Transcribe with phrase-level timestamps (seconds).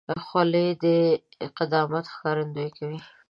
[0.25, 0.85] خولۍ د
[1.57, 2.99] قدامت ښکارندویي کوي.